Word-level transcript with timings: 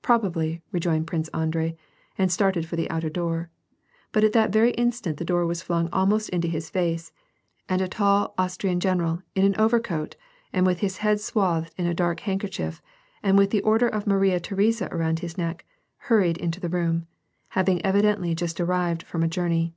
"Probably," 0.00 0.62
rejoined 0.72 1.06
Prince 1.06 1.28
Andrei, 1.34 1.76
and 2.16 2.32
started 2.32 2.64
for 2.64 2.76
the 2.76 2.88
outer 2.88 3.10
door; 3.10 3.50
but 4.10 4.24
at 4.24 4.32
that 4.32 4.50
very 4.50 4.70
instant 4.70 5.18
the 5.18 5.22
door 5.26 5.44
was 5.44 5.60
flung 5.60 5.90
almost 5.92 6.30
into 6.30 6.48
his 6.48 6.70
face, 6.70 7.12
and 7.68 7.82
a 7.82 7.86
tall 7.88 8.32
Austrian 8.38 8.80
general, 8.80 9.20
in 9.34 9.44
an 9.44 9.54
overcoat, 9.58 10.16
and 10.50 10.64
with 10.64 10.78
his 10.78 10.96
head 11.04 11.20
swathed 11.20 11.74
in 11.76 11.84
a 11.86 11.92
dark 11.92 12.20
handkerchief, 12.20 12.80
and 13.22 13.36
with 13.36 13.50
the 13.50 13.60
order 13.60 13.86
of 13.86 14.06
Maria 14.06 14.40
Theresa 14.40 14.88
around 14.90 15.18
his 15.18 15.36
neck, 15.36 15.66
hurried 16.08 16.38
into 16.38 16.58
the 16.58 16.70
room, 16.70 17.06
having 17.48 17.84
evidently 17.84 18.34
just 18.34 18.58
arrived 18.58 19.02
from 19.02 19.22
a 19.22 19.28
journey. 19.28 19.74